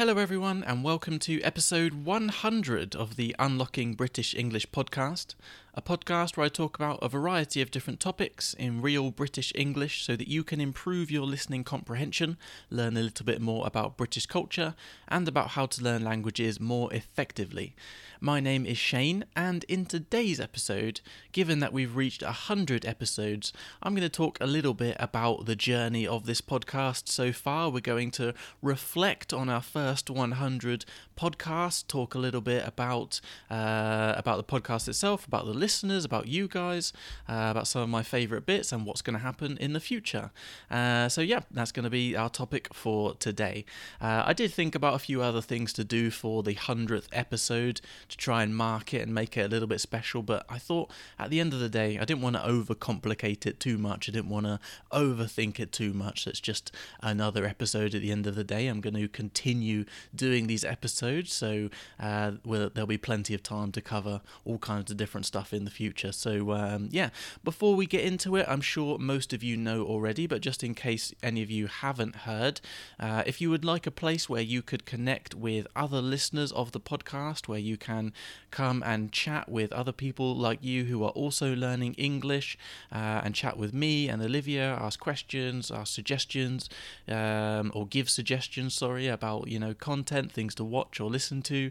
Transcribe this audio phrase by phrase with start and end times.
[0.00, 5.34] Hello, everyone, and welcome to episode 100 of the Unlocking British English podcast,
[5.74, 10.04] a podcast where I talk about a variety of different topics in real British English
[10.04, 12.36] so that you can improve your listening comprehension,
[12.70, 14.74] learn a little bit more about British culture,
[15.06, 17.74] and about how to learn languages more effectively.
[18.22, 21.00] My name is Shane, and in today's episode,
[21.32, 23.50] given that we've reached 100 episodes,
[23.82, 27.70] I'm going to talk a little bit about the journey of this podcast so far.
[27.70, 30.84] We're going to reflect on our first 100
[31.18, 36.26] podcasts, talk a little bit about uh, about the podcast itself, about the listeners, about
[36.26, 36.92] you guys,
[37.28, 40.30] uh, about some of my favourite bits, and what's going to happen in the future.
[40.70, 43.64] Uh, so yeah, that's going to be our topic for today.
[44.00, 47.80] Uh, I did think about a few other things to do for the hundredth episode
[48.08, 50.90] to try and mark it and make it a little bit special, but I thought
[51.18, 54.08] at the end of the day, I didn't want to overcomplicate it too much.
[54.08, 54.58] I didn't want to
[54.92, 56.26] overthink it too much.
[56.26, 58.66] It's just another episode at the end of the day.
[58.66, 59.84] I'm going to continue
[60.14, 61.68] doing these episodes, so
[61.98, 65.70] uh, there'll be plenty of time to cover all kinds of different stuff in the
[65.70, 66.12] future.
[66.12, 67.10] So, um, yeah,
[67.44, 70.74] before we get into it, I'm sure most of you know already, but just in
[70.74, 72.60] case any of you haven't heard,
[72.98, 76.72] uh, if you would like a place where you could connect with other listeners of
[76.72, 78.12] the podcast, where you can can
[78.50, 82.48] come and chat with other people like you who are also learning English
[82.92, 86.68] uh, and chat with me and Olivia, ask questions, ask suggestions,
[87.08, 91.70] um, or give suggestions, sorry, about, you know, content, things to watch or listen to,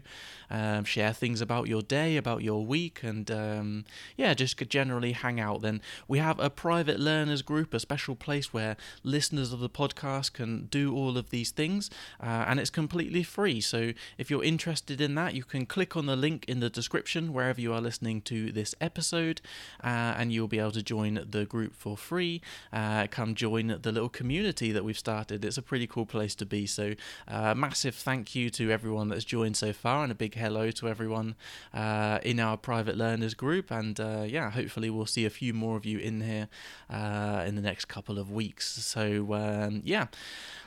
[0.50, 3.69] um, share things about your day, about your week, and um,
[4.16, 5.62] yeah, just generally hang out.
[5.62, 10.32] Then we have a private learners group, a special place where listeners of the podcast
[10.32, 11.90] can do all of these things,
[12.22, 13.60] uh, and it's completely free.
[13.60, 17.32] So if you're interested in that, you can click on the link in the description
[17.32, 19.40] wherever you are listening to this episode,
[19.82, 22.40] uh, and you'll be able to join the group for free.
[22.72, 25.44] Uh, come join the little community that we've started.
[25.44, 26.66] It's a pretty cool place to be.
[26.66, 26.94] So,
[27.28, 30.88] uh, massive thank you to everyone that's joined so far, and a big hello to
[30.88, 31.34] everyone
[31.74, 33.59] uh, in our private learners group.
[33.68, 36.48] And uh, yeah, hopefully, we'll see a few more of you in here
[36.88, 38.66] uh, in the next couple of weeks.
[38.84, 40.06] So, um, yeah.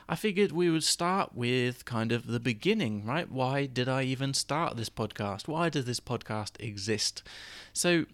[0.06, 3.30] I figured we would start with kind of the beginning, right?
[3.30, 5.48] Why did I even start this podcast?
[5.48, 7.22] Why does this podcast exist?
[7.72, 8.04] So,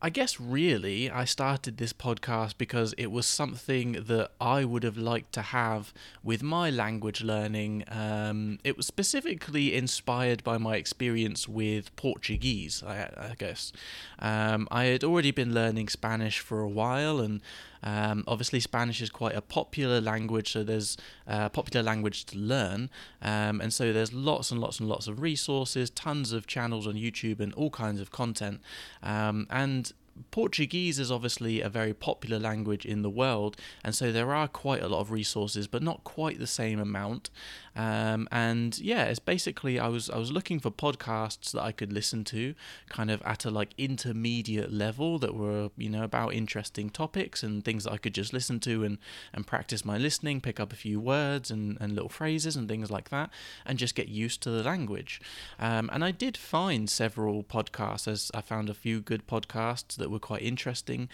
[0.00, 4.96] I guess really I started this podcast because it was something that I would have
[4.96, 5.92] liked to have
[6.22, 7.82] with my language learning.
[7.88, 13.72] Um, it was specifically inspired by my experience with Portuguese, I, I guess.
[14.20, 17.40] Um, I had already been learning Spanish for a while, and
[17.82, 22.38] um, obviously Spanish is quite a popular language, so there's a uh, popular language to
[22.38, 22.90] learn,
[23.22, 26.94] um, and so there's lots and lots and lots of resources, tons of channels on
[26.94, 28.60] YouTube, and all kinds of content.
[29.02, 29.87] Um, and
[30.30, 34.82] Portuguese is obviously a very popular language in the world, and so there are quite
[34.82, 37.30] a lot of resources, but not quite the same amount.
[37.78, 41.92] Um, and yeah, it's basically I was I was looking for podcasts that I could
[41.92, 42.54] listen to,
[42.88, 47.64] kind of at a like intermediate level that were you know about interesting topics and
[47.64, 48.98] things that I could just listen to and
[49.32, 52.90] and practice my listening, pick up a few words and and little phrases and things
[52.90, 53.30] like that,
[53.64, 55.20] and just get used to the language.
[55.60, 58.08] Um, and I did find several podcasts.
[58.08, 61.08] As I found a few good podcasts that were quite interesting,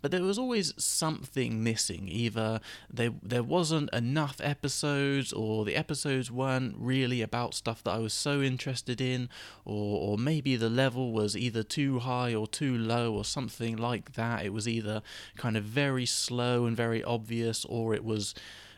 [0.00, 2.08] but there was always something missing.
[2.08, 2.60] Either
[2.92, 7.98] there there wasn't enough episodes, or the episodes episodes weren't really about stuff that I
[7.98, 9.28] was so interested in,
[9.64, 14.14] or, or maybe the level was either too high or too low, or something like
[14.14, 14.44] that.
[14.44, 15.02] It was either
[15.36, 18.34] kind of very slow and very obvious, or it was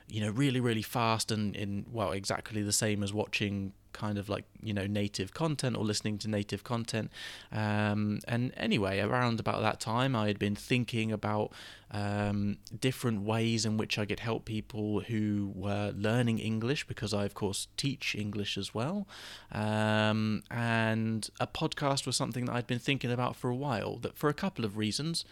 [0.09, 4.29] you know really really fast and in well exactly the same as watching kind of
[4.29, 7.11] like you know native content or listening to native content.
[7.51, 11.53] Um, and anyway around about that time i had been thinking about
[11.93, 17.25] um, different ways in which i could help people who were learning english because i
[17.25, 19.07] of course teach english as well.
[19.53, 24.17] Um, and a podcast was something that i'd been thinking about for a while that
[24.17, 25.25] for a couple of reasons.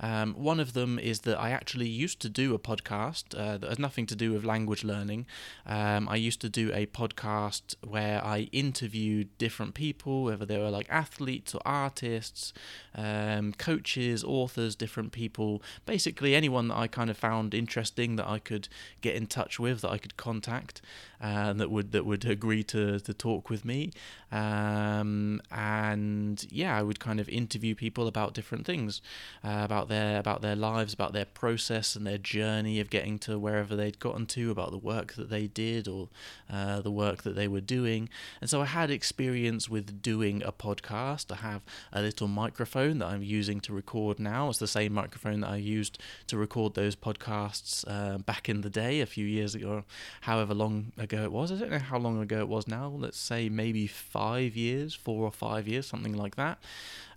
[0.00, 3.68] Um, one of them is that i actually used to do a podcast uh, that
[3.68, 5.26] has nothing to do with language learning.
[5.66, 10.70] Um, i used to do a podcast where I interviewed different people, whether they were
[10.70, 12.52] like athletes or artists,
[12.94, 18.38] um, coaches, authors, different people, basically anyone that I kind of found interesting that I
[18.38, 18.68] could
[19.00, 20.82] get in touch with, that I could contact,
[21.20, 23.90] uh, that would that would agree to to talk with me,
[24.30, 29.00] um, and yeah, I would kind of interview people about different things,
[29.42, 33.38] uh, about their about their lives, about their process and their journey of getting to
[33.38, 36.08] wherever they'd gotten to, about the work that they did or
[36.50, 38.08] uh, the work that they were doing.
[38.40, 41.32] And so I had experience with doing a podcast.
[41.32, 41.62] I have
[41.92, 44.48] a little microphone that I'm using to record now.
[44.48, 45.95] It's the same microphone that I used
[46.26, 49.84] to record those podcasts uh, back in the day, a few years ago,
[50.22, 51.52] however long ago it was.
[51.52, 52.88] I don't know how long ago it was now.
[52.88, 56.58] Let's say maybe five years, four or five years, something like that.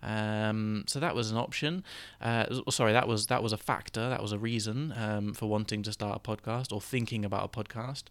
[0.02, 1.84] Um, so that was an option.
[2.22, 4.10] Uh, sorry, that was that was a factor.
[4.10, 7.64] That was a reason um, for wanting to start a podcast or thinking about a
[7.64, 8.04] podcast.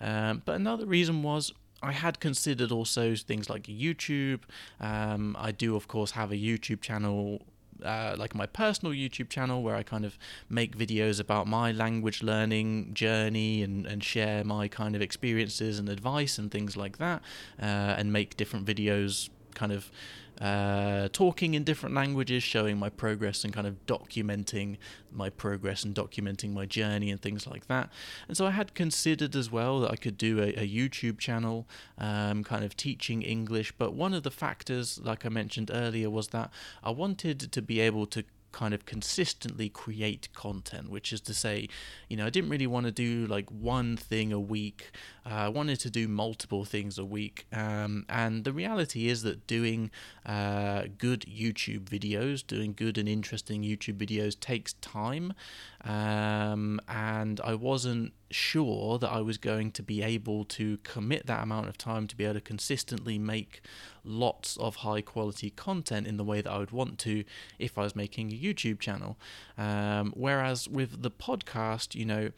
[0.00, 1.52] Um, but another reason was
[1.82, 4.40] I had considered also things like YouTube.
[4.80, 7.42] Um, I do, of course, have a YouTube channel.
[7.84, 10.18] Uh, like my personal YouTube channel where I kind of
[10.48, 15.88] make videos about my language learning journey and, and share my kind of experiences and
[15.88, 17.22] advice and things like that,
[17.60, 17.64] uh,
[17.98, 19.90] and make different videos kind of
[20.40, 24.76] uh, talking in different languages, showing my progress and kind of documenting
[25.10, 27.90] my progress and documenting my journey and things like that.
[28.28, 31.66] And so I had considered as well that I could do a, a YouTube channel,
[31.98, 33.72] um, kind of teaching English.
[33.78, 36.50] But one of the factors, like I mentioned earlier, was that
[36.82, 38.24] I wanted to be able to
[38.56, 41.68] kind of consistently create content, which is to say,
[42.08, 44.92] you know, I didn't really want to do like one thing a week.
[45.26, 47.46] Uh, I wanted to do multiple things a week.
[47.52, 49.90] Um, and the reality is that doing
[50.24, 55.34] uh, good YouTube videos, doing good and interesting YouTube videos takes time.
[55.86, 61.44] Um, and I wasn't sure that I was going to be able to commit that
[61.44, 63.60] amount of time to be able to consistently make
[64.02, 67.22] lots of high quality content in the way that I would want to
[67.60, 69.16] if I was making a YouTube channel.
[69.56, 72.30] Um, whereas with the podcast, you know,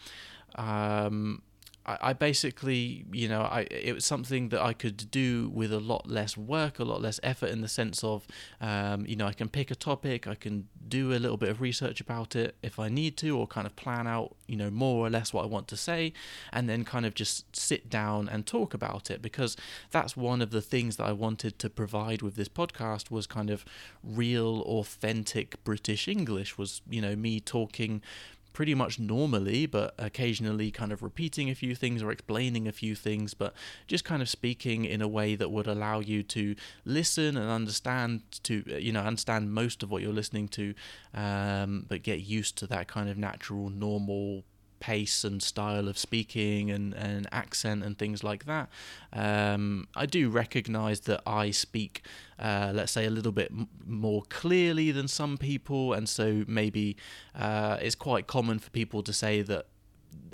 [0.56, 1.40] um,
[1.88, 6.08] I, basically, you know, I it was something that I could do with a lot
[6.08, 8.26] less work, a lot less effort, in the sense of,
[8.60, 11.60] um, you know, I can pick a topic, I can do a little bit of
[11.60, 15.06] research about it if I need to, or kind of plan out, you know, more
[15.06, 16.12] or less what I want to say,
[16.52, 19.56] and then kind of just sit down and talk about it because
[19.90, 23.50] that's one of the things that I wanted to provide with this podcast was kind
[23.50, 23.64] of
[24.02, 26.58] real, authentic British English.
[26.58, 28.02] Was you know me talking
[28.58, 32.96] pretty much normally, but occasionally kind of repeating a few things or explaining a few
[32.96, 33.54] things, but
[33.86, 38.20] just kind of speaking in a way that would allow you to listen and understand
[38.42, 40.74] to you know understand most of what you're listening to,
[41.14, 44.42] um, but get used to that kind of natural, normal
[44.80, 48.68] pace and style of speaking and, and accent and things like that.
[49.12, 52.02] Um, I do recognize that I speak,
[52.38, 56.96] uh, let's say, a little bit m- more clearly than some people, and so maybe
[57.34, 59.66] uh, it's quite common for people to say that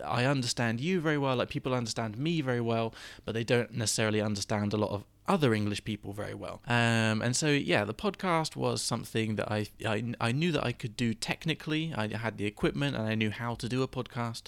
[0.04, 2.94] I understand you very well, like people understand me very well,
[3.24, 6.60] but they don't necessarily understand a lot of other English people very well.
[6.66, 10.72] Um, and so, yeah, the podcast was something that I, I, I knew that I
[10.72, 11.94] could do technically.
[11.96, 14.44] I had the equipment and I knew how to do a podcast,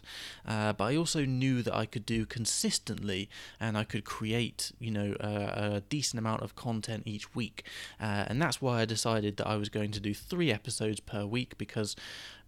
[0.47, 4.91] uh, but I also knew that I could do consistently and I could create, you
[4.91, 7.65] know, a, a decent amount of content each week.
[7.99, 11.25] Uh, and that's why I decided that I was going to do three episodes per
[11.25, 11.97] week because,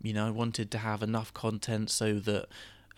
[0.03, 2.47] you know, I wanted to have enough content so that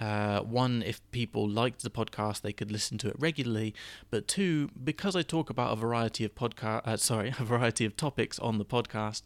[0.00, 3.74] uh, one, if people liked the podcast, they could listen to it regularly.
[4.10, 7.96] But two, because I talk about a variety of podcast, uh, sorry, a variety of
[7.96, 9.24] topics on the podcast,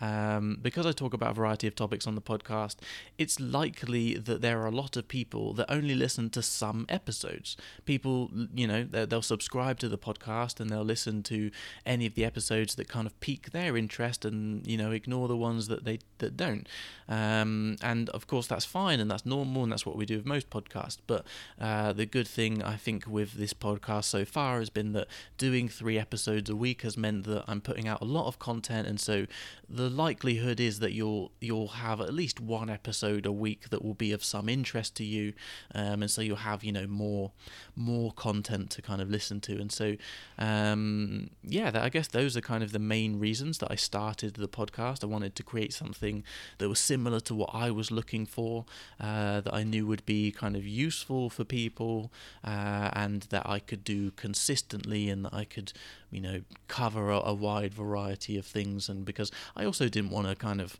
[0.00, 2.76] um, because I talk about a variety of topics on the podcast,
[3.18, 7.56] it's likely that there are a lot of people that only listen to some episodes.
[7.84, 11.52] People, you know, they'll subscribe to the podcast and they'll listen to
[11.86, 15.36] any of the episodes that kind of pique their interest, and you know, ignore the
[15.36, 16.68] ones that they that don't.
[17.08, 20.26] Um, and of course, that's fine and that's normal, and that's what we do with
[20.26, 20.98] most podcasts.
[21.06, 21.24] But
[21.60, 25.08] uh, the good thing I think with this podcast so far has been that
[25.38, 28.86] doing three episodes a week has meant that I'm putting out a lot of content,
[28.86, 29.26] and so
[29.68, 33.94] the likelihood is that you'll you'll have at least one episode a week that will
[33.94, 35.32] be of some interest to you,
[35.74, 37.32] um, and so you'll have you know more
[37.74, 39.96] more content to kind of listen to, and so
[40.38, 44.34] um, yeah, that, I guess those are kind of the main reasons that I started
[44.34, 45.02] the podcast.
[45.02, 46.24] I wanted to create something
[46.58, 48.64] that was similar to what I was looking for,
[49.00, 52.12] uh, that I knew would be kind of useful for people,
[52.44, 55.72] uh, and that I could do consistently, and that I could
[56.10, 58.88] you know cover a, a wide variety of things.
[58.88, 60.78] And because I also didn't want to kind of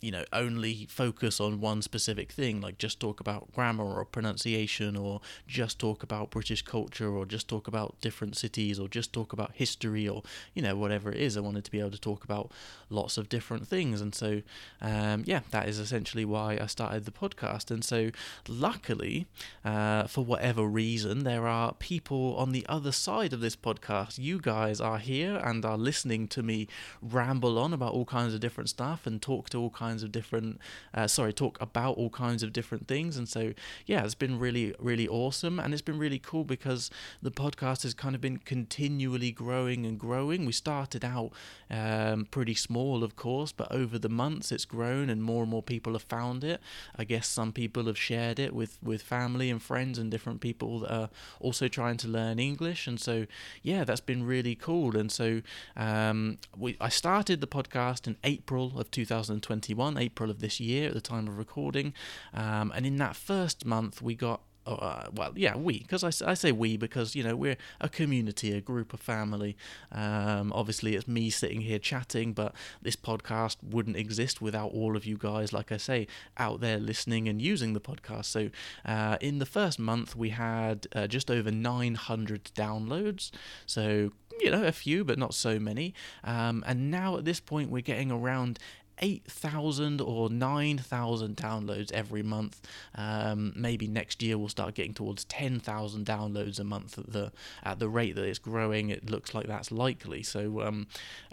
[0.00, 4.96] you know only focus on one specific thing like just talk about grammar or pronunciation
[4.96, 9.32] or just talk about british culture or just talk about different cities or just talk
[9.32, 10.22] about history or
[10.54, 11.36] you know whatever it is.
[11.36, 12.50] I wanted to be able to talk about
[12.90, 14.00] lots of different things.
[14.00, 14.42] And so
[14.80, 17.70] um, yeah that is essentially why i started the podcast.
[17.70, 18.10] And so
[18.48, 19.26] luckily
[19.64, 24.18] uh, for whatever reason there are people on the other side of this podcast.
[24.18, 26.68] You guys are here and are listening to me
[27.02, 30.12] ramble on about all kinds of different stuff and talk to all kinds kinds of
[30.12, 30.60] different,
[30.94, 33.16] uh, sorry, talk about all kinds of different things.
[33.16, 33.52] And so,
[33.86, 35.58] yeah, it's been really, really awesome.
[35.58, 36.90] And it's been really cool because
[37.22, 40.44] the podcast has kind of been continually growing and growing.
[40.44, 41.30] We started out
[41.70, 45.62] um, pretty small, of course, but over the months it's grown and more and more
[45.62, 46.60] people have found it.
[46.96, 50.80] I guess some people have shared it with, with family and friends and different people
[50.80, 52.86] that are also trying to learn English.
[52.86, 53.26] And so,
[53.62, 54.96] yeah, that's been really cool.
[54.96, 55.42] And so,
[55.76, 60.94] um, we I started the podcast in April of 2021, April of this year at
[60.94, 61.94] the time of recording.
[62.34, 66.34] Um, and in that first month, we got uh, well, yeah, we, because I, I
[66.34, 69.56] say we because, you know, we're a community, a group, a family.
[69.90, 75.06] Um, obviously, it's me sitting here chatting, but this podcast wouldn't exist without all of
[75.06, 76.06] you guys, like I say,
[76.36, 78.26] out there listening and using the podcast.
[78.26, 78.50] So,
[78.84, 83.30] uh, in the first month, we had uh, just over 900 downloads.
[83.64, 85.94] So, you know, a few, but not so many.
[86.22, 88.58] Um, and now at this point, we're getting around
[89.00, 92.60] 8,000 or 9,000 downloads every month.
[92.94, 97.78] Um, maybe next year we'll start getting towards 10,000 downloads a month at the at
[97.78, 98.90] the rate that it's growing.
[98.90, 100.22] It looks like that's likely.
[100.22, 100.86] So um,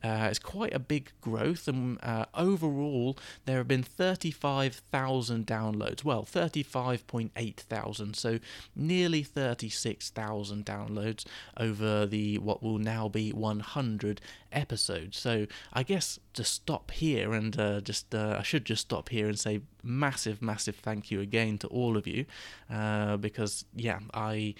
[0.03, 1.67] uh, it's quite a big growth.
[1.67, 6.03] And uh, overall, there have been 35,000 downloads.
[6.03, 8.15] Well, 35.8 thousand.
[8.15, 8.39] So
[8.75, 11.25] nearly 36,000 downloads
[11.57, 14.21] over the what will now be 100
[14.55, 15.17] episodes.
[15.17, 19.27] So I guess to stop here and uh, just uh, I should just stop here
[19.27, 22.25] and say massive, massive thank you again to all of you
[22.69, 24.55] uh, because yeah, I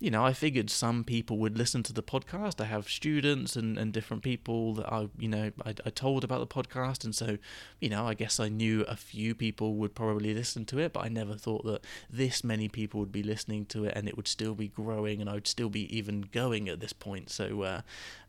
[0.00, 2.60] you know, I figured some people would listen to the podcast.
[2.60, 6.38] I have students and, and different people that I, you know, I, I told about
[6.38, 7.04] the podcast.
[7.04, 7.38] And so,
[7.80, 11.04] you know, I guess I knew a few people would probably listen to it, but
[11.04, 14.28] I never thought that this many people would be listening to it and it would
[14.28, 17.28] still be growing and I would still be even going at this point.
[17.28, 17.80] So, uh,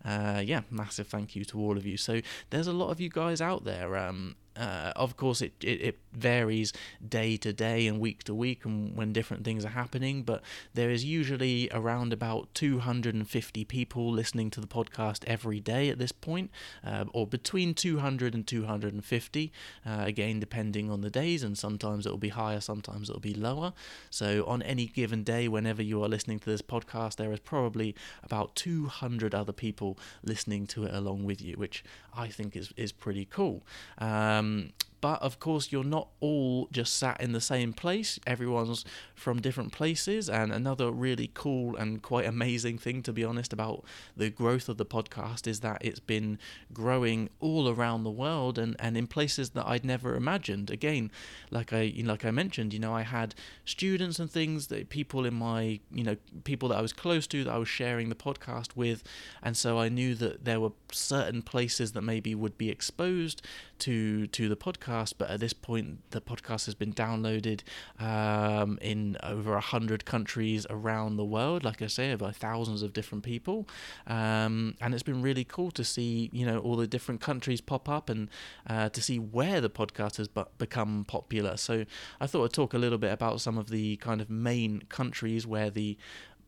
[0.03, 1.97] uh, yeah, massive thank you to all of you.
[1.97, 3.95] So, there's a lot of you guys out there.
[3.95, 6.73] Um, uh, of course, it, it, it, varies
[7.07, 10.41] day to day and week to week and when different things are happening, but
[10.73, 16.11] there is usually around about 250 people listening to the podcast every day at this
[16.11, 16.49] point,
[16.83, 19.51] uh, or between 200 and 250,
[19.85, 23.71] uh, again, depending on the days, and sometimes it'll be higher, sometimes it'll be lower.
[24.09, 27.95] So, on any given day, whenever you are listening to this podcast, there is probably
[28.23, 32.91] about 200 other people listening to it along with you, which I think is, is
[32.91, 33.63] pretty cool.
[33.99, 38.19] Um, um, but of course, you're not all just sat in the same place.
[38.27, 40.29] Everyone's from different places.
[40.29, 43.83] And another really cool and quite amazing thing, to be honest, about
[44.15, 46.37] the growth of the podcast is that it's been
[46.73, 50.69] growing all around the world and, and in places that I'd never imagined.
[50.69, 51.11] Again,
[51.51, 55.33] like I like I mentioned, you know, I had students and things that people in
[55.33, 58.75] my you know people that I was close to that I was sharing the podcast
[58.75, 59.03] with,
[59.41, 63.41] and so I knew that there were certain places that maybe would be exposed
[63.79, 64.88] to to the podcast.
[65.17, 67.61] But at this point, the podcast has been downloaded
[67.99, 71.63] um, in over a hundred countries around the world.
[71.63, 73.67] Like I say, by thousands of different people,
[74.07, 77.87] um, and it's been really cool to see you know all the different countries pop
[77.87, 78.29] up and
[78.67, 81.57] uh, to see where the podcast has bu- become popular.
[81.57, 81.85] So
[82.19, 85.45] I thought I'd talk a little bit about some of the kind of main countries
[85.45, 85.97] where the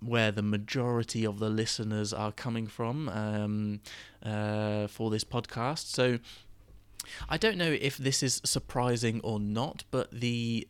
[0.01, 3.79] where the majority of the listeners are coming from um,
[4.23, 5.85] uh, for this podcast.
[5.85, 6.17] So
[7.29, 10.67] I don't know if this is surprising or not, but the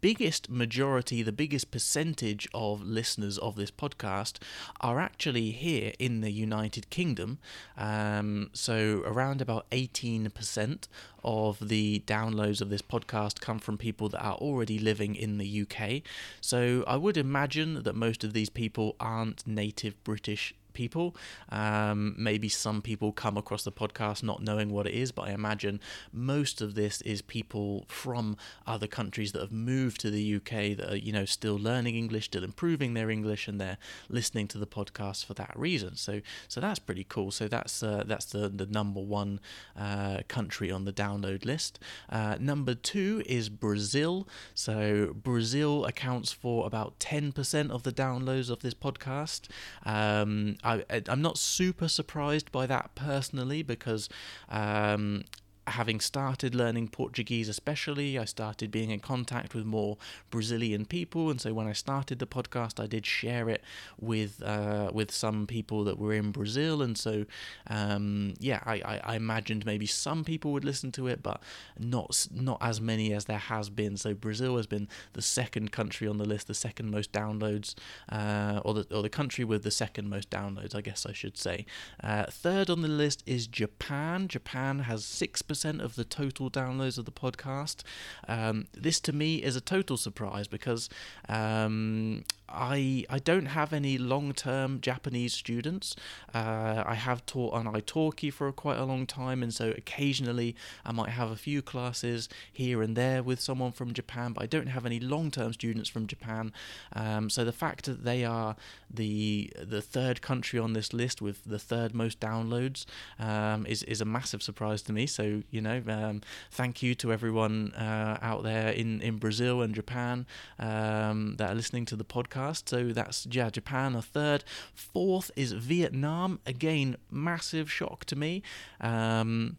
[0.00, 4.38] biggest majority, the biggest percentage of listeners of this podcast
[4.80, 7.38] are actually here in the United Kingdom.
[7.76, 10.88] Um, so, around about 18%
[11.24, 15.62] of the downloads of this podcast come from people that are already living in the
[15.62, 16.02] UK.
[16.40, 21.16] So, I would imagine that most of these people aren't native British people.
[21.50, 25.32] Um, maybe some people come across the podcast not knowing what it is, but I
[25.32, 25.80] imagine
[26.12, 30.92] most of this is people from other countries that have moved to the UK that
[30.92, 34.68] are, you know, still learning English, still improving their English, and they're listening to the
[34.68, 35.96] podcast for that reason.
[35.96, 37.32] So, so that's pretty cool.
[37.32, 39.40] So that's uh, that's the the number one
[39.76, 41.80] uh, country on the download list.
[42.08, 44.28] Uh, number two is Brazil.
[44.54, 49.48] So Brazil accounts for about ten percent of the downloads of this podcast.
[49.84, 54.08] Um, I, I'm not super surprised by that personally because
[54.48, 55.24] um,
[55.70, 59.98] having started learning Portuguese, especially, I started being in contact with more
[60.30, 63.62] Brazilian people, and so when I started the podcast, I did share it
[64.00, 67.26] with uh, with some people that were in Brazil, and so
[67.68, 71.42] um, yeah, I, I, I, imagined maybe some people would listen to it, but
[71.78, 73.96] not not as many as there has been.
[73.96, 77.74] So Brazil has been the second country on the list, the second most downloads,
[78.10, 81.36] uh, or the or the country with the second most downloads, I guess I should
[81.36, 81.66] say.
[82.02, 84.28] Uh, third on the list is Japan.
[84.28, 87.82] Japan has six percent 4% of the total downloads of the podcast.
[88.26, 90.88] Um, this to me is a total surprise because
[91.28, 95.94] um, I I don't have any long term Japanese students.
[96.34, 100.92] Uh, I have taught on italki for quite a long time, and so occasionally I
[100.92, 104.68] might have a few classes here and there with someone from Japan, but I don't
[104.68, 106.52] have any long term students from Japan.
[106.94, 108.56] Um, so the fact that they are
[108.90, 112.86] the the third country on this list with the third most downloads
[113.18, 115.06] um, is is a massive surprise to me.
[115.06, 119.74] So you know, um, thank you to everyone uh, out there in in Brazil and
[119.74, 120.26] Japan
[120.58, 122.68] um, that are listening to the podcast podcast.
[122.68, 124.44] So that's yeah, Japan a third.
[124.74, 126.40] Fourth is Vietnam.
[126.46, 128.42] Again, massive shock to me.
[128.80, 129.56] Um,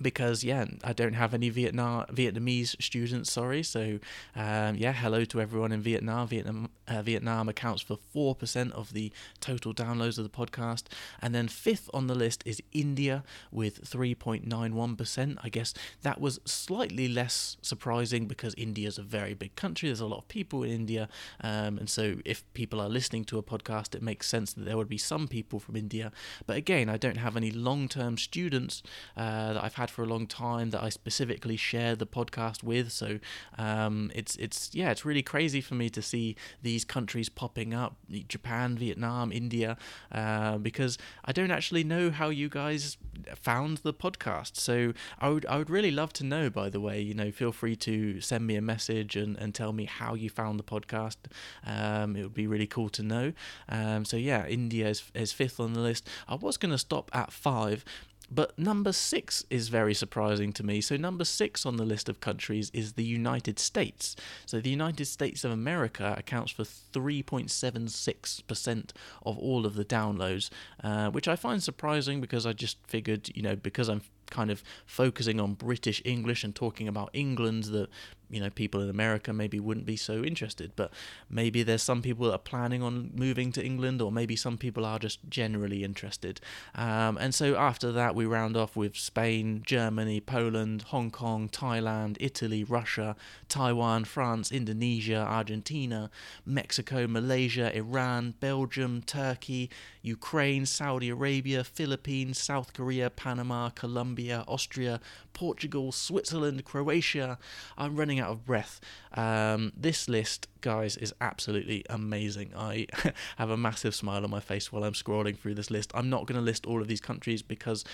[0.00, 3.32] because yeah, I don't have any Vietnam Vietnamese students.
[3.32, 3.98] Sorry, so
[4.36, 6.28] um, yeah, hello to everyone in Vietnam.
[6.28, 10.84] Vietnam uh, Vietnam accounts for four percent of the total downloads of the podcast,
[11.20, 15.38] and then fifth on the list is India with three point nine one percent.
[15.42, 19.88] I guess that was slightly less surprising because India is a very big country.
[19.88, 21.08] There's a lot of people in India,
[21.40, 24.76] um, and so if people are listening to a podcast, it makes sense that there
[24.76, 26.12] would be some people from India.
[26.46, 28.82] But again, I don't have any long-term students
[29.16, 32.92] uh, that I've had for a long time that I specifically share the podcast with.
[32.92, 33.18] So
[33.58, 37.96] um, it's it's yeah, it's really crazy for me to see these countries popping up:
[38.28, 39.76] Japan, Vietnam, India,
[40.12, 42.98] uh, because I don't actually know how you guys
[43.36, 44.56] found the podcast.
[44.56, 46.50] So I would I would really love to know.
[46.50, 49.72] By the way, you know, feel free to send me a message and, and tell
[49.72, 51.16] me how you found the podcast.
[51.64, 53.32] Um, it would be really cool to know.
[53.68, 56.08] Um, so yeah, India is, is fifth on the list.
[56.28, 57.84] I was going to stop at five,
[58.30, 60.80] but number six is very surprising to me.
[60.80, 64.14] So, number six on the list of countries is the United States.
[64.46, 68.90] So, the United States of America accounts for 3.76%
[69.26, 70.50] of all of the downloads,
[70.84, 74.62] uh, which I find surprising because I just figured, you know, because I'm kind of
[74.86, 77.88] focusing on British English and talking about England that
[78.30, 80.92] you know people in America maybe wouldn't be so interested but
[81.28, 84.84] maybe there's some people that are planning on moving to England or maybe some people
[84.84, 86.40] are just generally interested.
[86.74, 92.16] Um, and so after that we round off with Spain Germany Poland Hong Kong Thailand
[92.20, 93.16] Italy Russia
[93.48, 96.10] Taiwan France Indonesia Argentina
[96.44, 99.70] Mexico Malaysia Iran Belgium Turkey
[100.02, 105.00] Ukraine Saudi Arabia Philippines South Korea Panama Colombia Austria
[105.32, 107.38] Portugal Switzerland Croatia
[107.76, 108.80] I'm running out of breath.
[109.14, 112.52] Um, this list, guys, is absolutely amazing.
[112.56, 112.86] I
[113.36, 115.90] have a massive smile on my face while I'm scrolling through this list.
[115.94, 117.84] I'm not going to list all of these countries because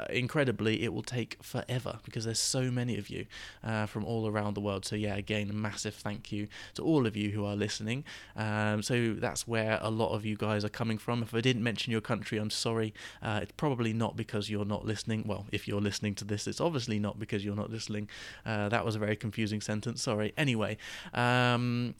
[0.00, 3.26] uh, incredibly it will take forever because there's so many of you
[3.62, 4.84] uh, from all around the world.
[4.84, 8.04] So yeah again a massive thank you to all of you who are listening.
[8.36, 11.22] Um, so that's where a lot of you guys are coming from.
[11.22, 12.94] If i didn't mention your country i'm sorry.
[13.22, 15.24] Uh, it's probably not because you're not listening.
[15.26, 18.08] Well if you're listening to this it's obviously not because you're not listening.
[18.46, 20.02] Uh, that was a very confusing sentence.
[20.02, 20.32] Sorry.
[20.38, 20.78] Anyway
[21.12, 21.94] um,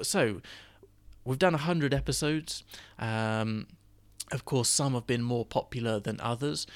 [0.00, 0.40] so
[1.24, 2.64] we've done 100 episodes
[2.98, 3.66] um,
[4.32, 6.66] of course, some have been more popular than others.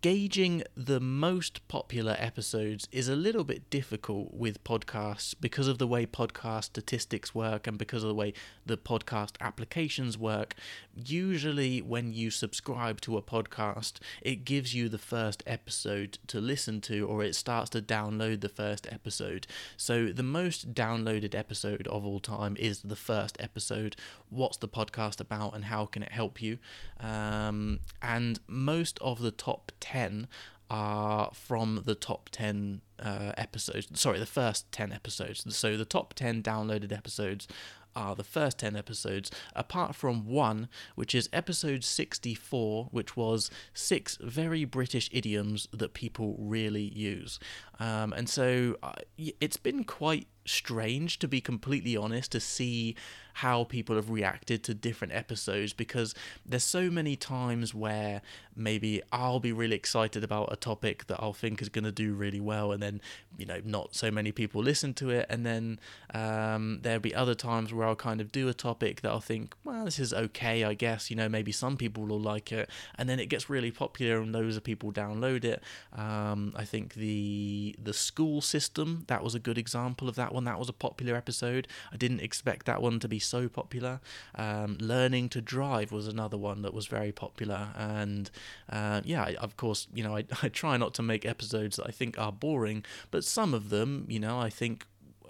[0.00, 5.86] Gauging the most popular episodes is a little bit difficult with podcasts because of the
[5.86, 8.32] way podcast statistics work and because of the way
[8.64, 10.54] the podcast applications work.
[10.94, 16.80] Usually, when you subscribe to a podcast, it gives you the first episode to listen
[16.82, 19.46] to, or it starts to download the first episode.
[19.76, 23.94] So, the most downloaded episode of all time is the first episode.
[24.30, 26.56] What's the podcast about, and how can it help you?
[26.98, 30.28] Um, and most of the top 10
[30.68, 33.88] are from the top 10 uh, episodes.
[33.94, 35.44] Sorry, the first 10 episodes.
[35.56, 37.46] So the top 10 downloaded episodes
[37.94, 44.18] are the first 10 episodes, apart from one, which is episode 64, which was six
[44.20, 47.40] very British idioms that people really use.
[47.80, 52.96] Um, and so uh, it's been quite strange, to be completely honest, to see
[53.40, 56.14] how people have reacted to different episodes because
[56.46, 58.22] there's so many times where
[58.56, 62.14] maybe I'll be really excited about a topic that I'll think is going to do
[62.14, 63.02] really well, and then
[63.36, 65.78] you know not so many people listen to it, and then
[66.14, 69.54] um, there'll be other times where I'll kind of do a topic that I'll think,
[69.64, 71.10] well, this is okay, I guess.
[71.10, 74.32] You know, maybe some people will like it, and then it gets really popular, and
[74.32, 75.62] loads of people download it.
[75.94, 80.44] Um, I think the the school system that was a good example of that one.
[80.44, 81.66] That was a popular episode.
[81.92, 84.00] I didn't expect that one to be so popular.
[84.36, 88.30] Um, Learning to drive was another one that was very popular, and
[88.70, 91.90] uh, yeah, of course, you know, I, I try not to make episodes that I
[91.90, 94.86] think are boring, but some of them, you know, I think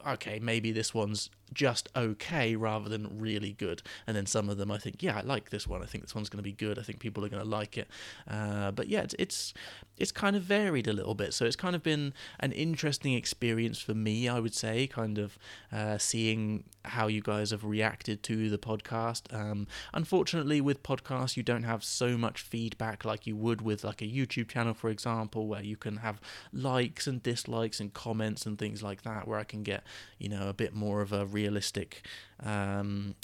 [0.06, 3.82] okay, maybe this one's just okay rather than really good.
[4.06, 5.82] And then some of them I think, yeah, I like this one.
[5.82, 6.78] I think this one's going to be good.
[6.78, 7.88] I think people are going to like it.
[8.28, 9.54] Uh, but yeah, it's, it's
[9.98, 11.32] it's kind of varied a little bit.
[11.32, 15.38] So it's kind of been an interesting experience for me, I would say, kind of
[15.72, 19.34] uh, seeing how you guys have reacted to the podcast.
[19.34, 24.02] Um, unfortunately, with podcasts, you don't have so much feedback like you would with like
[24.02, 26.20] a YouTube channel, for example, where you can have
[26.52, 29.84] likes and dislikes and comments and things like that, where I can get
[30.18, 32.02] you know a bit more of a realistic
[32.42, 33.14] um,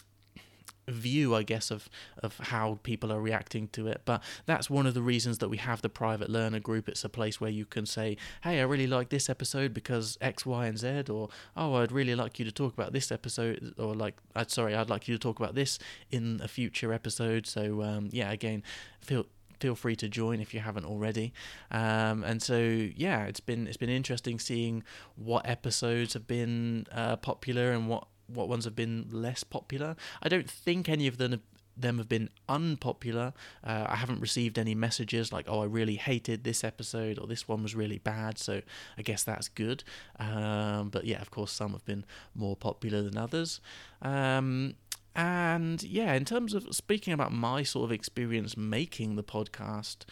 [0.89, 1.89] view, I guess, of
[2.23, 4.03] of how people are reacting to it.
[4.05, 6.89] But that's one of the reasons that we have the private learner group.
[6.89, 10.45] It's a place where you can say, "Hey, I really like this episode because X,
[10.47, 13.95] Y, and Z," or "Oh, I'd really like you to talk about this episode," or
[13.95, 15.79] like, "I'd sorry, I'd like you to talk about this
[16.11, 18.63] in a future episode." So um, yeah, again,
[19.01, 19.27] feel
[19.63, 21.33] feel free to join if you haven't already.
[21.71, 24.83] Um, and so yeah, it's been it's been interesting seeing
[25.15, 29.95] what episodes have been uh, popular and what what ones have been less popular.
[30.21, 31.41] I don't think any of them have,
[31.77, 33.33] them have been unpopular.
[33.63, 37.47] Uh, I haven't received any messages like, "Oh, I really hated this episode" or "This
[37.47, 38.63] one was really bad." So
[38.99, 39.85] I guess that's good.
[40.19, 43.61] Um, but yeah, of course, some have been more popular than others.
[44.03, 44.75] Um,
[45.15, 50.05] and yeah, in terms of speaking about my sort of experience making the podcast,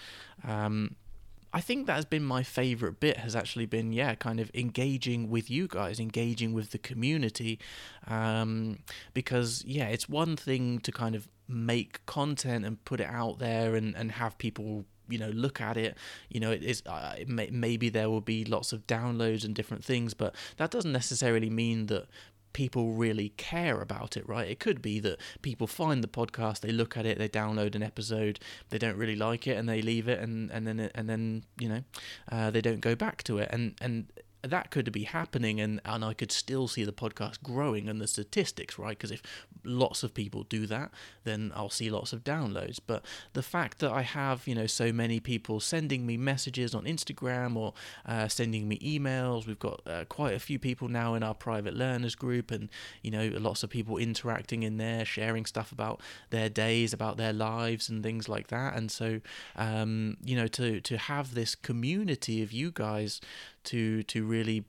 [0.46, 0.96] um,
[1.52, 5.28] I think that has been my favorite bit has actually been yeah kind of engaging
[5.28, 7.58] with you guys engaging with the community
[8.06, 8.78] um,
[9.14, 13.74] because yeah it's one thing to kind of make content and put it out there
[13.74, 15.96] and, and have people you know look at it.
[16.28, 19.54] You know it is uh, it may, maybe there will be lots of downloads and
[19.54, 22.06] different things but that doesn't necessarily mean that
[22.52, 24.48] people really care about it, right?
[24.48, 27.82] It could be that people find the podcast, they look at it, they download an
[27.82, 31.44] episode, they don't really like it, and they leave it, and and then and then
[31.58, 31.82] you know,
[32.30, 34.06] uh, they don't go back to it, and and
[34.42, 38.06] that could be happening and, and I could still see the podcast growing and the
[38.06, 38.96] statistics, right?
[38.96, 39.22] Because if
[39.64, 40.90] lots of people do that,
[41.24, 42.78] then I'll see lots of downloads.
[42.84, 46.84] But the fact that I have, you know, so many people sending me messages on
[46.84, 47.74] Instagram or
[48.06, 51.74] uh, sending me emails, we've got uh, quite a few people now in our private
[51.74, 52.70] learners group and,
[53.02, 56.00] you know, lots of people interacting in there, sharing stuff about
[56.30, 58.74] their days, about their lives and things like that.
[58.74, 59.20] And so,
[59.56, 63.20] um, you know, to, to have this community of you guys
[63.64, 64.64] to to really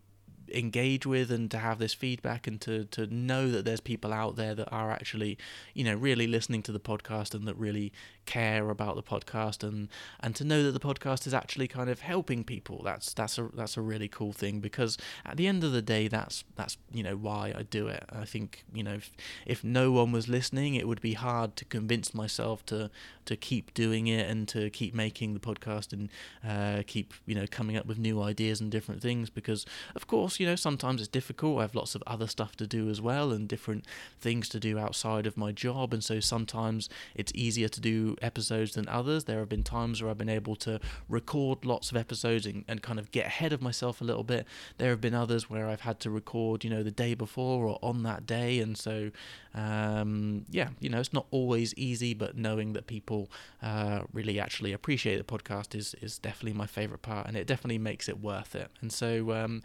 [0.58, 4.36] engage with and to have this feedback and to to know that there's people out
[4.36, 5.38] there that are actually
[5.74, 7.92] you know really listening to the podcast and that really
[8.26, 12.02] care about the podcast and and to know that the podcast is actually kind of
[12.02, 12.82] helping people.
[12.84, 16.08] That's that's a that's a really cool thing because at the end of the day
[16.08, 18.04] that's that's you know why I do it.
[18.12, 19.12] I think you know if,
[19.46, 22.90] if no one was listening it would be hard to convince myself to
[23.26, 26.10] to keep doing it and to keep making the podcast and
[26.48, 30.40] uh, keep you know coming up with new ideas and different things because of course
[30.42, 33.32] you know sometimes it's difficult I have lots of other stuff to do as well
[33.32, 33.86] and different
[34.20, 38.74] things to do outside of my job and so sometimes it's easier to do episodes
[38.74, 39.26] than others.
[39.26, 42.82] There have been times where I've been able to record lots of episodes and, and
[42.82, 44.48] kind of get ahead of myself a little bit.
[44.78, 47.80] There have been others where I've had to record, you know, the day before or
[47.82, 48.60] on that day.
[48.60, 49.12] And so,
[49.54, 53.30] um, yeah, you know, it's not always easy, but knowing that people
[53.62, 57.78] uh, really actually appreciate the podcast is, is definitely my favorite part and it definitely
[57.78, 58.70] makes it worth it.
[58.82, 59.62] And so, um,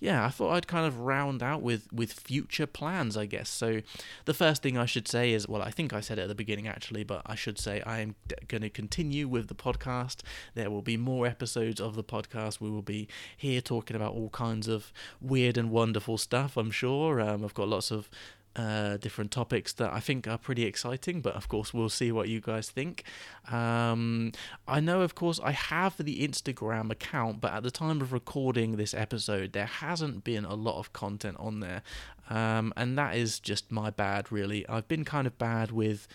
[0.00, 3.48] yeah, I thought I'd kind of round out with, with future plans, I guess.
[3.48, 3.82] So
[4.24, 6.34] the first thing I should say is, well, I think I said it at the
[6.34, 8.14] beginning actually, but I should say I am
[8.46, 10.20] going to continue with the podcast.
[10.54, 12.60] There will be more episodes of the podcast.
[12.60, 17.20] We will be here talking about all kinds of weird and wonderful stuff, I'm sure.
[17.20, 18.08] Um, I've got lots of
[18.58, 22.28] uh, different topics that I think are pretty exciting, but of course, we'll see what
[22.28, 23.04] you guys think.
[23.50, 24.32] Um,
[24.66, 28.76] I know, of course, I have the Instagram account, but at the time of recording
[28.76, 31.82] this episode, there hasn't been a lot of content on there,
[32.28, 34.68] um, and that is just my bad, really.
[34.68, 36.08] I've been kind of bad with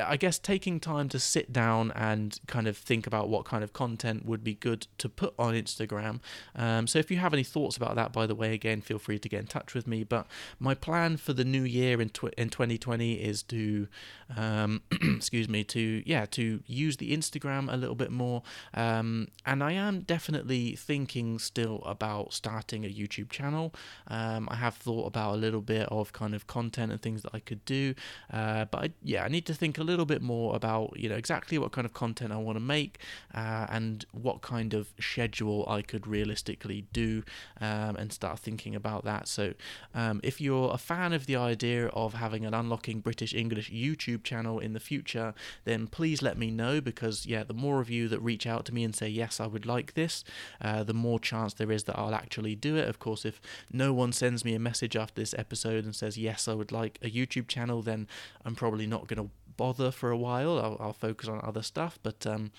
[0.00, 3.72] I guess taking time to sit down and kind of think about what kind of
[3.72, 6.20] content would be good to put on Instagram.
[6.54, 9.18] Um, so if you have any thoughts about that, by the way, again, feel free
[9.18, 10.04] to get in touch with me.
[10.04, 10.26] But
[10.58, 13.88] my plan for the new year in tw- in 2020 is to,
[14.36, 14.82] um,
[15.16, 18.42] excuse me, to yeah, to use the Instagram a little bit more.
[18.74, 23.74] Um, and I am definitely thinking still about starting a YouTube channel.
[24.08, 27.34] Um, I have thought about a little bit of kind of content and things that
[27.34, 27.94] I could do,
[28.32, 31.08] uh, but I, yeah, I need to think think a little bit more about you
[31.08, 32.98] know exactly what kind of content I want to make
[33.34, 37.22] uh, and what kind of schedule I could realistically do
[37.62, 39.26] um, and start thinking about that.
[39.26, 39.54] So
[39.94, 44.22] um, if you're a fan of the idea of having an Unlocking British English YouTube
[44.22, 45.32] channel in the future,
[45.64, 48.74] then please let me know because yeah, the more of you that reach out to
[48.74, 50.24] me and say yes, I would like this,
[50.60, 52.86] uh, the more chance there is that I'll actually do it.
[52.86, 53.40] Of course, if
[53.72, 56.98] no one sends me a message after this episode and says yes, I would like
[57.00, 58.06] a YouTube channel, then
[58.44, 60.58] I'm probably not going to bother for a while.
[60.58, 62.52] I'll, I'll focus on other stuff, but um,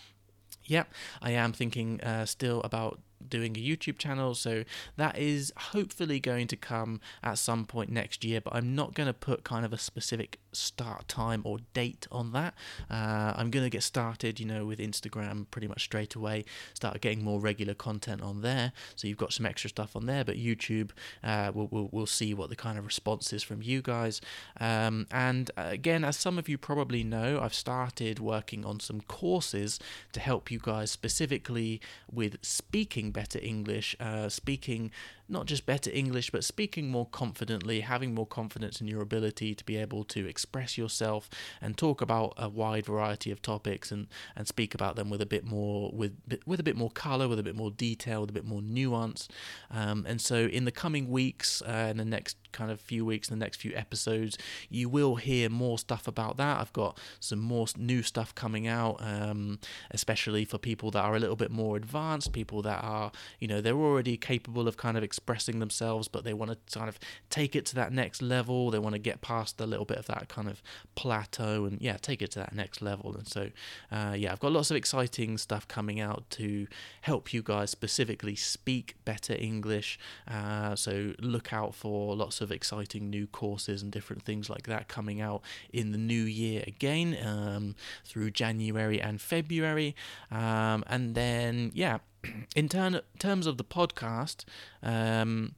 [0.63, 0.83] yeah,
[1.21, 4.63] I am thinking uh, still about doing a YouTube channel, so
[4.97, 8.41] that is hopefully going to come at some point next year.
[8.41, 12.31] But I'm not going to put kind of a specific start time or date on
[12.31, 12.53] that.
[12.89, 16.45] Uh, I'm going to get started, you know, with Instagram pretty much straight away.
[16.73, 20.23] Start getting more regular content on there, so you've got some extra stuff on there.
[20.23, 20.91] But YouTube,
[21.23, 24.21] uh, we'll, we'll we'll see what the kind of response is from you guys.
[24.59, 29.79] Um, and again, as some of you probably know, I've started working on some courses
[30.13, 34.91] to help you guys specifically with speaking better English, uh, speaking
[35.27, 39.63] not just better English, but speaking more confidently, having more confidence in your ability to
[39.63, 41.29] be able to express yourself
[41.61, 45.25] and talk about a wide variety of topics and, and speak about them with a
[45.25, 48.33] bit more with with a bit more color, with a bit more detail, with a
[48.33, 49.27] bit more nuance.
[49.71, 53.29] Um, and so, in the coming weeks, uh, in the next kind of few weeks,
[53.29, 54.37] in the next few episodes,
[54.69, 56.59] you will hear more stuff about that.
[56.59, 59.59] I've got some more new stuff coming out, um,
[59.91, 63.61] especially for people that are a little bit more advanced, people that are, you know,
[63.61, 66.99] they're already capable of kind of expressing themselves, but they want to kind of
[67.29, 68.69] take it to that next level.
[68.69, 70.61] They want to get past a little bit of that kind of
[70.95, 73.15] plateau and, yeah, take it to that next level.
[73.15, 73.49] And so,
[73.91, 76.67] uh, yeah, I've got lots of exciting stuff coming out to
[77.01, 79.97] help you guys specifically speak better English.
[80.27, 84.89] Uh, so, look out for lots of exciting new courses and different things like that
[84.89, 89.95] coming out in the new year again um, through January and February.
[90.29, 91.99] Um, and then, yeah
[92.55, 94.45] in ter- terms of the podcast,
[94.81, 95.55] um,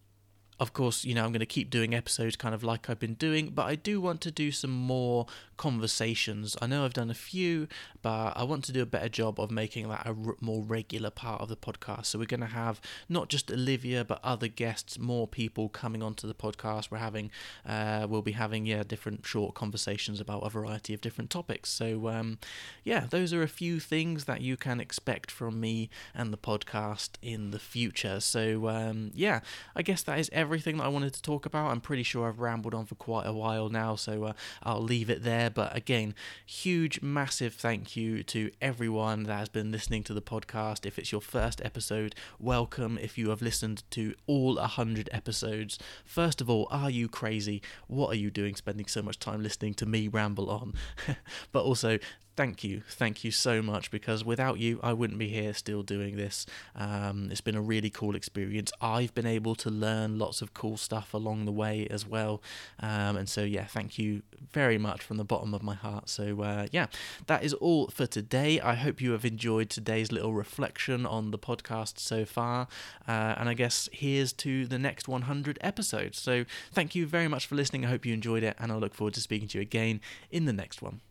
[0.60, 3.14] of course, you know, I'm going to keep doing episodes kind of like I've been
[3.14, 6.58] doing, but I do want to do some more conversations.
[6.60, 7.68] I know I've done a few,
[8.02, 11.42] but I want to do a better job of making that a more regular part
[11.42, 12.08] of the podcast.
[12.08, 16.28] So we're going to have not just Olivia, but other guests, more people coming onto
[16.28, 16.90] the podcast.
[16.90, 17.30] We're having,
[17.64, 21.70] uh, we'll be having yeah, different short conversations about a variety of different topics.
[21.70, 22.40] So um,
[22.84, 27.12] yeah, those are a few things that you can expect from me and the podcast
[27.22, 28.20] in the future.
[28.22, 29.42] So um, yeah,
[29.76, 31.72] I guess that is everything that I wanted to talk about.
[31.72, 34.34] I'm pretty sure I've rambled on for quite a while now, so uh,
[34.64, 35.50] I'll leave it there.
[35.50, 40.86] But again, huge, massive thank you to everyone that has been listening to the podcast.
[40.86, 42.98] If it's your first episode, welcome.
[43.02, 47.62] If you have listened to all 100 episodes, first of all, are you crazy?
[47.88, 50.74] What are you doing spending so much time listening to me ramble on?
[51.52, 52.00] but also,
[52.38, 56.16] thank you, thank you so much because without you, I wouldn't be here still doing
[56.16, 56.46] this.
[56.76, 58.72] Um, it's been a really cool experience.
[58.80, 62.42] I've been able to learn lots of cool stuff along the way as well.
[62.80, 64.22] Um, and so, yeah, thank you
[64.54, 66.10] very much from the bottom of my heart.
[66.10, 66.86] So, uh, yeah,
[67.26, 68.62] that is all for today.
[68.62, 72.68] I hope you have enjoyed today's little reflection on the podcast so far.
[73.08, 76.20] Uh, and I guess here's to the next 100 episodes.
[76.20, 77.84] So, thank you very much for listening.
[77.84, 80.46] I hope you enjoyed it, and I look forward to speaking to you again in
[80.46, 81.02] the next one.